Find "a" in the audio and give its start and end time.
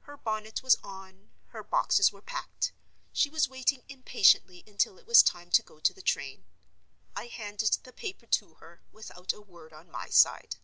9.32-9.40